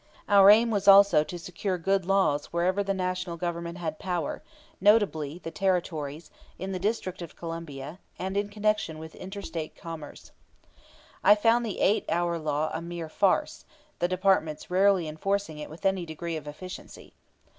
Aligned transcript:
Our 0.27 0.49
aim 0.49 0.71
was 0.71 0.87
also 0.87 1.23
to 1.23 1.37
secure 1.37 1.77
good 1.77 2.07
laws 2.07 2.47
wherever 2.47 2.81
the 2.83 2.91
National 2.95 3.37
Government 3.37 3.77
had 3.77 3.99
power, 3.99 4.41
notably 4.81 5.33
in 5.33 5.39
the 5.43 5.51
Territories, 5.51 6.31
in 6.57 6.71
the 6.71 6.79
District 6.79 7.21
of 7.21 7.35
Columbia, 7.35 7.99
and 8.17 8.35
in 8.35 8.49
connection 8.49 8.97
with 8.97 9.13
inter 9.13 9.43
State 9.43 9.75
commerce. 9.75 10.31
I 11.23 11.35
found 11.35 11.63
the 11.67 11.81
eight 11.81 12.05
hour 12.09 12.39
law 12.39 12.71
a 12.73 12.81
mere 12.81 13.09
farce, 13.09 13.63
the 13.99 14.07
departments 14.07 14.71
rarely 14.71 15.07
enforcing 15.07 15.59
it 15.59 15.69
with 15.69 15.85
any 15.85 16.07
degree 16.07 16.35
of 16.35 16.47
efficiency. 16.47 17.13